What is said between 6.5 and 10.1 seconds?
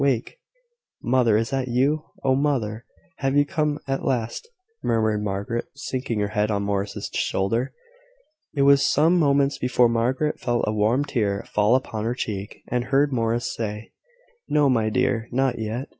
Morris' shoulder. It was some moments before